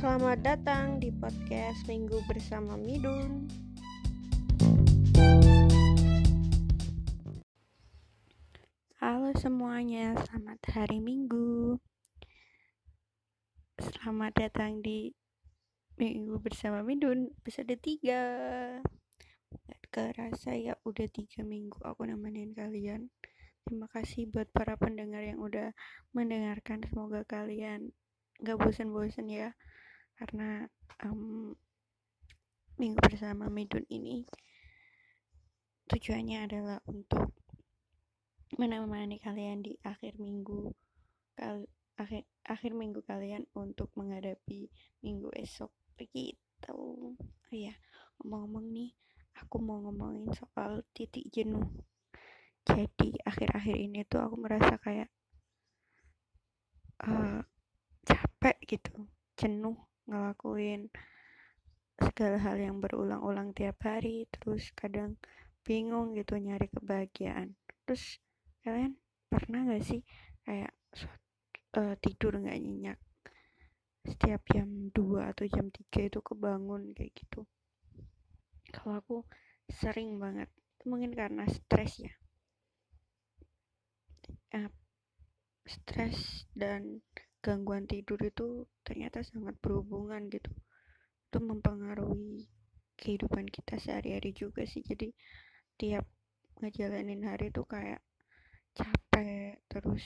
[0.00, 3.52] Selamat datang di podcast Minggu bersama Midun.
[8.96, 11.76] Halo semuanya, selamat hari Minggu.
[13.76, 15.12] Selamat datang di
[16.00, 18.80] Minggu bersama Midun episode 3.
[19.68, 23.12] Gak kerasa ya udah 3 minggu aku nemenin kalian.
[23.68, 25.76] Terima kasih buat para pendengar yang udah
[26.16, 26.88] mendengarkan.
[26.88, 27.92] Semoga kalian
[28.40, 29.52] gak bosan-bosan ya
[30.20, 30.68] karena
[31.00, 31.56] um,
[32.76, 34.28] minggu bersama Midun ini
[35.88, 37.32] tujuannya adalah untuk
[38.60, 40.76] menemani kalian di akhir minggu
[41.40, 41.64] kal
[41.96, 44.68] akhir akhir minggu kalian untuk menghadapi
[45.00, 45.72] minggu esok.
[45.96, 46.76] Begitu.
[47.16, 47.72] Oh ya
[48.20, 48.92] ngomong-ngomong nih
[49.40, 51.64] aku mau ngomongin soal titik jenuh.
[52.68, 55.08] Jadi akhir-akhir ini tuh aku merasa kayak
[57.08, 57.40] uh,
[58.04, 59.08] capek gitu
[59.40, 60.90] jenuh ngelakuin
[62.00, 65.20] segala hal yang berulang-ulang tiap hari terus kadang
[65.62, 67.54] bingung gitu nyari kebahagiaan.
[67.86, 68.18] Terus
[68.66, 68.98] kalian
[69.30, 70.02] pernah gak sih
[70.42, 70.74] kayak
[71.78, 72.98] uh, tidur nggak nyenyak?
[74.02, 77.44] Setiap jam 2 atau jam 3 itu kebangun kayak gitu.
[78.72, 79.18] Kalau aku
[79.70, 80.48] sering banget
[80.88, 82.14] mungkin karena stres ya.
[84.50, 84.72] Uh,
[85.68, 87.04] stres dan
[87.40, 90.52] gangguan tidur itu ternyata sangat berhubungan gitu.
[91.28, 92.48] Itu mempengaruhi
[93.00, 94.84] kehidupan kita sehari-hari juga sih.
[94.84, 95.08] Jadi
[95.80, 96.04] tiap
[96.60, 98.04] ngejalanin hari itu kayak
[98.76, 100.04] capek terus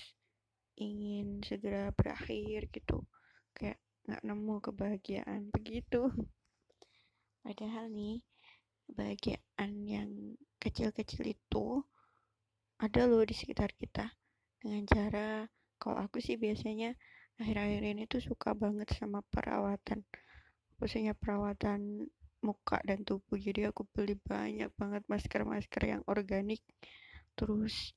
[0.78, 3.02] ingin segera berakhir gitu.
[3.50, 6.14] Kayak nggak nemu kebahagiaan begitu.
[7.42, 8.22] Padahal nih
[8.86, 10.10] kebahagiaan yang
[10.62, 11.82] kecil-kecil itu
[12.78, 14.14] ada loh di sekitar kita.
[14.62, 15.28] Dengan cara
[15.82, 16.96] kalau aku sih biasanya
[17.40, 20.06] akhir-akhir ini tuh suka banget sama perawatan.
[20.78, 22.06] Khususnya perawatan
[22.44, 23.40] muka dan tubuh.
[23.40, 26.60] Jadi aku beli banyak banget masker-masker yang organik.
[27.34, 27.96] Terus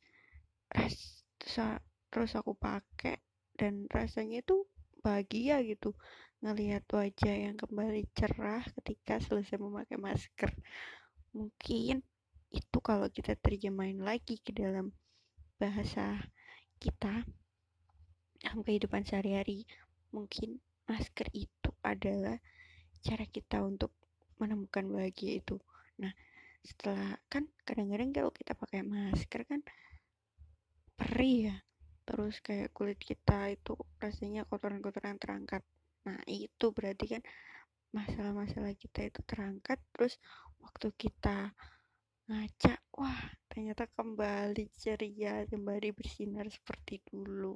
[0.71, 3.19] rasa terus aku pakai.
[3.57, 4.65] Dan rasanya itu
[5.01, 5.93] bahagia gitu.
[6.41, 10.53] Ngelihat wajah yang kembali cerah ketika selesai memakai masker.
[11.33, 12.01] Mungkin
[12.53, 14.93] itu kalau kita terjemahin lagi ke dalam
[15.57, 16.21] bahasa
[16.77, 17.25] kita
[18.41, 19.67] dalam kehidupan sehari-hari.
[20.13, 22.39] Mungkin masker itu adalah
[23.03, 23.91] cara kita untuk
[24.39, 25.57] menemukan bahagia itu.
[26.01, 26.13] Nah
[26.63, 29.61] setelah kan kadang-kadang kalau kita pakai masker kan
[30.97, 31.57] perih ya.
[32.07, 35.61] Terus kayak kulit kita itu rasanya kotoran-kotoran terangkat.
[36.07, 37.23] Nah itu berarti kan
[37.95, 40.19] masalah-masalah kita itu terangkat terus
[40.59, 41.55] waktu kita
[42.27, 47.55] ngaca wah ternyata kembali ceria kembali bersinar seperti dulu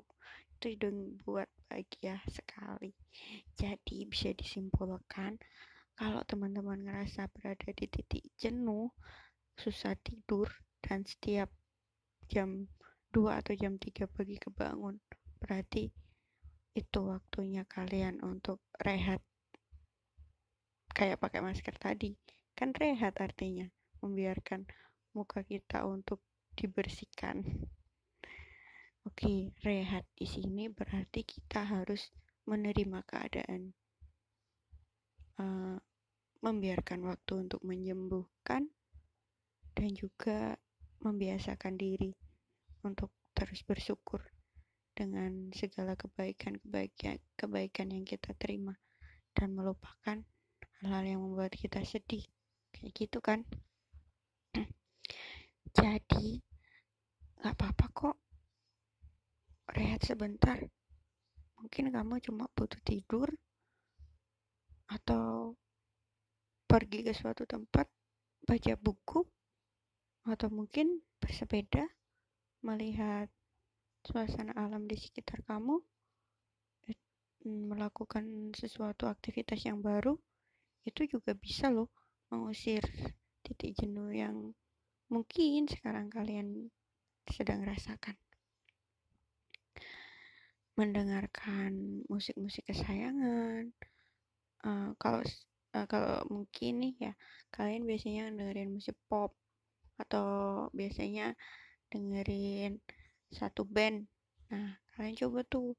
[0.61, 2.94] itu dong buat bahagia sekali.
[3.57, 5.41] Jadi bisa disimpulkan
[5.97, 8.94] kalau teman-teman ngerasa berada di titik jenuh
[9.57, 10.45] susah tidur
[10.85, 11.50] dan setiap
[12.29, 12.69] jam
[13.09, 15.01] 2 atau jam 3 pagi kebangun
[15.41, 15.89] berarti
[16.77, 19.25] itu waktunya kalian untuk rehat.
[20.94, 22.13] Kayak pakai masker tadi.
[22.53, 23.66] Kan rehat artinya
[24.05, 24.69] membiarkan
[25.17, 26.21] muka kita untuk
[26.53, 27.41] dibersihkan
[29.01, 32.13] Oke, rehat di sini berarti kita harus
[32.45, 33.73] menerima keadaan,
[35.41, 35.73] uh,
[36.45, 38.69] membiarkan waktu untuk menyembuhkan,
[39.73, 40.53] dan juga
[41.01, 42.13] membiasakan diri
[42.85, 44.22] untuk terus bersyukur
[44.94, 48.78] dengan segala kebaikan-kebaikan kebaikan yang kita terima
[49.33, 50.22] dan melupakan
[50.78, 52.29] hal-hal yang membuat kita sedih.
[52.69, 53.50] Kayak gitu kan?
[55.81, 56.38] Jadi
[57.41, 58.20] nggak apa-apa kok
[59.71, 60.59] rehat sebentar.
[61.61, 63.29] Mungkin kamu cuma butuh tidur
[64.91, 65.55] atau
[66.67, 67.87] pergi ke suatu tempat,
[68.43, 69.23] baca buku,
[70.27, 71.87] atau mungkin bersepeda,
[72.63, 73.27] melihat
[74.03, 75.79] suasana alam di sekitar kamu,
[76.91, 77.00] eh,
[77.45, 80.17] melakukan sesuatu aktivitas yang baru,
[80.83, 81.91] itu juga bisa loh
[82.33, 82.81] mengusir
[83.44, 84.56] titik jenuh yang
[85.12, 86.71] mungkin sekarang kalian
[87.27, 88.15] sedang rasakan
[90.81, 93.69] mendengarkan musik-musik kesayangan
[94.66, 95.22] uh, kalau
[95.78, 97.13] uh, kalau mungkin nih ya
[97.54, 99.38] kalian biasanya dengerin musik pop
[100.01, 100.25] atau
[100.74, 101.38] biasanya
[101.94, 102.81] dengerin
[103.30, 104.10] satu band
[104.50, 105.78] nah kalian coba tuh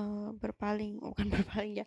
[0.00, 1.86] uh, berpaling bukan berpaling ya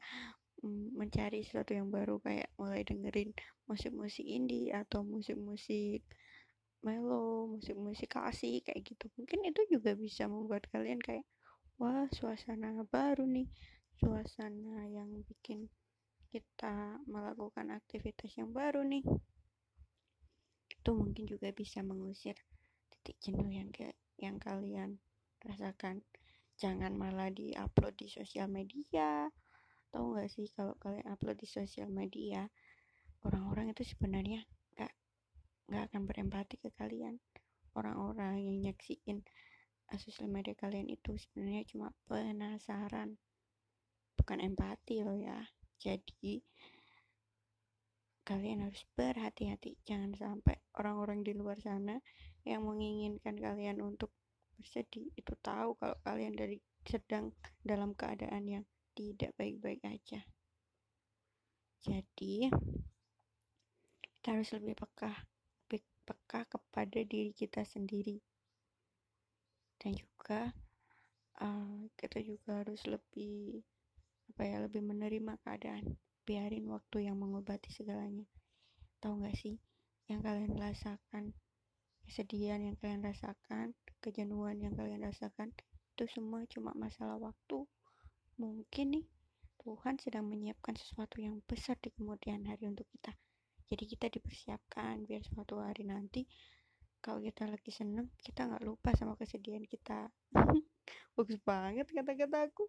[0.62, 3.34] mm, mencari sesuatu yang baru kayak mulai dengerin
[3.66, 6.06] musik-musik indie atau musik-musik
[6.86, 9.10] melo, musik-musik klasik kayak gitu.
[9.18, 11.26] Mungkin itu juga bisa membuat kalian kayak
[11.80, 13.48] wah suasana baru nih.
[13.96, 15.68] Suasana yang bikin
[16.32, 19.04] kita melakukan aktivitas yang baru nih.
[20.72, 22.36] Itu mungkin juga bisa mengusir
[22.92, 25.00] titik jenuh yang ke yang kalian
[25.44, 26.04] rasakan.
[26.56, 29.28] Jangan malah di-upload di sosial media.
[29.92, 32.48] Tahu nggak sih kalau kalian upload di sosial media
[33.26, 34.46] orang-orang itu sebenarnya
[34.78, 34.94] nggak
[35.72, 37.18] nggak akan berempati ke kalian.
[37.76, 39.26] Orang-orang yang nyaksiin
[39.96, 43.16] sosial media kalian itu sebenarnya cuma penasaran
[44.18, 45.46] bukan empati loh ya.
[45.78, 46.42] Jadi
[48.26, 49.78] kalian harus berhati-hati.
[49.86, 52.02] Jangan sampai orang-orang di luar sana
[52.42, 54.10] yang menginginkan kalian untuk
[54.58, 57.30] bersedih itu tahu kalau kalian dari sedang
[57.62, 58.66] dalam keadaan yang
[58.98, 60.26] tidak baik-baik aja.
[61.86, 62.50] Jadi
[64.02, 65.14] kita harus lebih peka
[65.70, 68.18] lebih peka kepada diri kita sendiri
[69.82, 70.54] dan juga
[71.42, 73.62] uh, kita juga harus lebih
[74.34, 75.96] apa ya lebih menerima keadaan.
[76.26, 78.26] Biarin waktu yang mengobati segalanya.
[78.98, 79.62] Tahu nggak sih?
[80.10, 81.34] Yang kalian rasakan
[82.06, 85.50] kesedihan yang kalian rasakan kejenuhan yang kalian rasakan
[85.98, 87.66] itu semua cuma masalah waktu.
[88.38, 89.06] Mungkin nih
[89.66, 93.18] Tuhan sedang menyiapkan sesuatu yang besar di kemudian hari untuk kita.
[93.66, 96.30] Jadi kita dipersiapkan biar suatu hari nanti
[97.06, 100.10] kalau kita lagi seneng kita nggak lupa sama kesedihan kita.
[101.16, 102.66] Bagus banget kata-kata aku.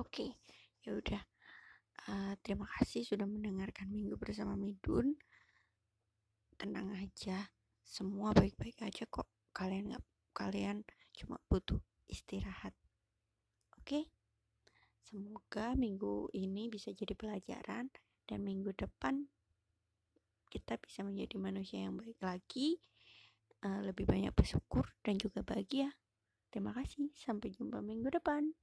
[0.00, 0.30] Oke okay,
[0.88, 1.22] ya udah.
[2.08, 5.12] Uh, terima kasih sudah mendengarkan minggu bersama Midun.
[6.56, 7.52] Tenang aja
[7.84, 9.28] semua baik-baik aja kok.
[9.52, 12.72] Kalian nggak kalian cuma butuh istirahat.
[13.76, 13.84] Oke?
[13.84, 14.04] Okay?
[15.14, 17.86] semoga minggu ini bisa jadi pelajaran
[18.26, 19.30] dan minggu depan
[20.54, 22.78] kita bisa menjadi manusia yang baik lagi
[23.66, 25.90] uh, lebih banyak bersyukur dan juga bahagia.
[26.54, 28.54] Terima kasih sampai jumpa minggu depan